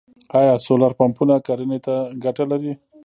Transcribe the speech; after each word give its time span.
آیا 0.39 0.53
سولر 0.65 0.91
پمپونه 0.99 1.35
کرنې 1.45 1.79
ته 1.85 1.95
ګټه 2.23 2.43
لري؟ 2.51 2.73